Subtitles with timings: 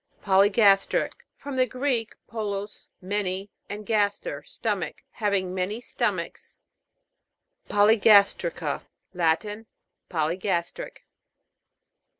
[0.23, 1.11] POLYGAS'TRIC.
[1.37, 5.03] From the Greek, polus, many, and gaster, stomach.
[5.11, 6.57] Having many stomachs.
[7.69, 8.81] POLYGAS'TRICA.
[9.13, 9.67] Latin.
[10.09, 11.05] Polygas tric.